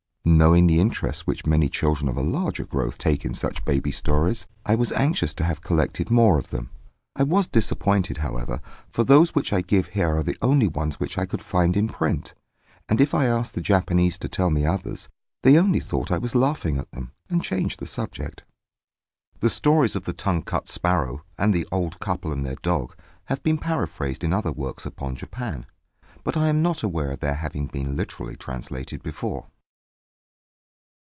[0.23, 4.45] Knowing the interest which many children of a larger growth take in such Baby Stories,
[4.63, 6.69] I was anxious to have collected more of them.
[7.15, 11.17] I was disappointed, however, for those which I give here are the only ones which
[11.17, 12.35] I could find in print;
[12.87, 15.09] and if I asked the Japanese to tell me others,
[15.41, 18.43] they only thought I was laughing at them, and changed the subject.
[19.39, 22.95] The stories of the Tongue cut Sparrow, and the Old Couple and their Dog,
[23.25, 25.65] have been paraphrased in other works upon Japan;
[26.23, 29.47] but I am not aware of their having been literally translated before.